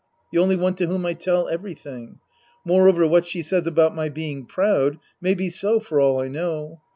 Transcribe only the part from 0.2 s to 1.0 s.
The only one to